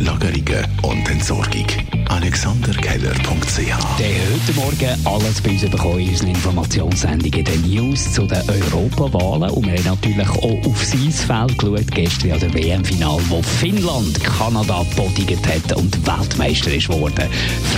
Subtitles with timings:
[0.00, 1.66] Lagerungen und Entsorgung.
[2.08, 8.42] AlexanderKeller.ch Der heute Morgen alles bei uns bekommen in unseren Informationssendungen, den News zu den
[8.48, 9.50] Europawahlen.
[9.50, 14.22] Und wir haben natürlich auch auf sein Feld geschaut, gestern an der WM-Final, wo Finnland
[14.22, 17.28] Kanada bodigt hat und Weltmeister ist geworden.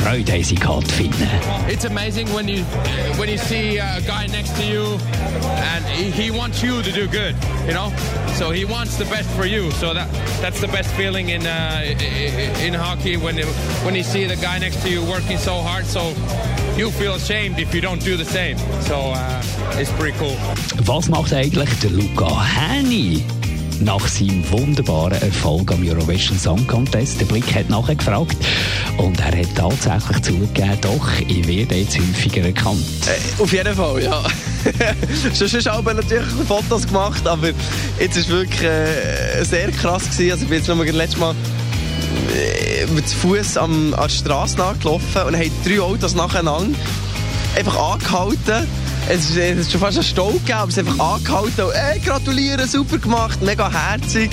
[0.02, 1.28] Freude haben sie gehabt, Finnen.
[1.68, 2.62] It's amazing when you
[3.18, 4.98] when you see a guy next to you
[5.74, 7.34] and he, he wants you to do good,
[7.66, 7.92] you know.
[8.36, 9.70] So he wants the best for you.
[9.72, 10.08] So that
[10.40, 11.82] that's the best feeling in uh,
[12.64, 13.46] in hockey when you,
[13.84, 15.86] when you see the guy next to you working so hard.
[15.86, 16.14] So
[16.76, 18.56] you feel ashamed if you don't do the same.
[18.82, 19.42] So uh,
[19.78, 20.36] it's pretty cool.
[20.84, 23.22] Was macht eigentlich der Luca Häni?
[23.82, 27.18] nach seinem wunderbaren Erfolg am Eurovision Song Contest.
[27.18, 28.36] Der Blick hat nachher gefragt
[28.98, 32.84] und er hat tatsächlich zugegeben, doch, ich werde jetzt häufiger erkannt.
[33.06, 34.22] Äh, auf jeden Fall, ja.
[35.34, 37.50] Schon habe natürlich Fotos gemacht, aber
[37.98, 40.32] jetzt ist wirklich äh, sehr krass gewesen.
[40.32, 41.34] Also ich bin jetzt noch letztes Mal
[42.34, 46.78] äh, mit dem Fuß an der Straße nachgelaufen und haben drei Autos nacheinander
[47.56, 48.66] einfach angehalten
[49.08, 52.68] es ist, schon fast ein Stau gegeben, aber es ist einfach angehalten und «Ey, gratulieren,
[52.68, 54.30] super gemacht, mega herzig».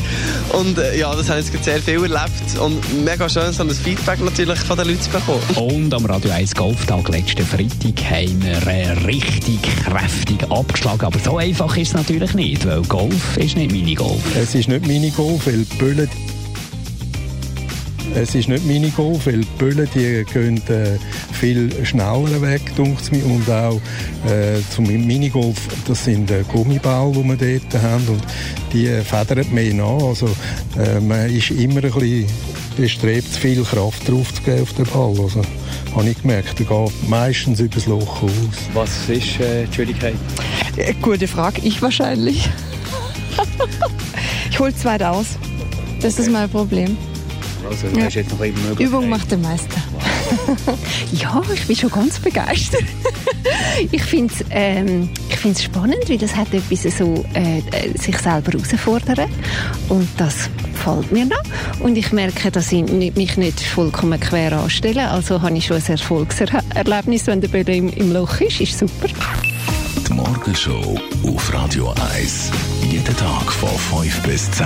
[0.54, 4.20] Und äh, ja, das haben jetzt sehr viel erlebt und mega schön, so ein Feedback
[4.20, 5.42] natürlich von den Leuten zu bekommen.
[5.56, 11.06] Und am Radio 1 Golftag letzten Freitag haben wir richtig kräftig abgeschlagen.
[11.06, 14.22] Aber so einfach ist es natürlich nicht, weil Golf ist nicht Minigolf.
[14.36, 16.10] Es ist nicht Minigolf, weil die Böllen
[18.16, 20.98] es ist nicht Minigolf, weil die Böllen die gehen äh,
[21.38, 23.26] viel schneller weg, mir.
[23.26, 23.80] Und auch
[24.28, 25.58] äh, zum Minigolf,
[25.88, 28.08] das sind äh, Gummiball, die wir dort haben.
[28.08, 28.24] Und
[28.74, 30.04] die äh, federn mehr nach.
[30.04, 30.28] Also
[30.78, 32.26] äh, man ist immer ein bisschen
[32.78, 35.16] bestrebt, viel Kraft drauf zu geben auf den Ball.
[35.24, 35.42] Also,
[35.96, 38.32] habe ich gemerkt, der geht meistens übers Loch aus.
[38.74, 40.16] Was ist äh, die Schwierigkeit?
[40.76, 42.48] Äh, gute Frage, ich wahrscheinlich.
[44.52, 45.38] ich hole es weit aus.
[46.02, 46.96] Das ist mein Problem.
[47.68, 48.08] Also, ja.
[48.08, 49.82] jetzt noch immer Übung macht den Meister.
[51.14, 52.84] ja, ich bin schon ganz begeistert.
[53.92, 55.10] ich finde es ähm,
[55.58, 59.30] spannend, weil das hat etwas so, äh, äh, sich selber herausfordern.
[59.90, 61.42] Und das gefällt mir noch.
[61.80, 65.10] Und ich merke, dass ich mich nicht vollkommen quer anstelle.
[65.10, 68.62] Also habe ich schon ein Erfolgserlebnis, wenn der Böde im, im Loch ist.
[68.62, 69.08] Ist super.
[70.08, 72.52] Die Morgenshow auf Radio 1.
[72.90, 74.66] Jeden Tag von 5 bis 10.